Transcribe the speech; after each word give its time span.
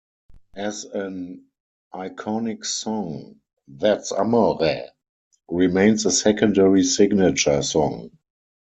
As 0.55 0.83
an 0.85 1.45
iconic 1.93 2.65
song, 2.65 3.39
"That's 3.67 4.11
Amore" 4.11 4.87
remains 5.47 6.07
a 6.07 6.11
secondary 6.11 6.81
signature 6.85 7.61
song. 7.61 8.09